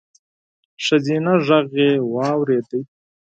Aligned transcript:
ښځينه 0.85 1.33
غږ 1.47 1.69
يې 1.81 1.89
واورېد: 2.13 2.69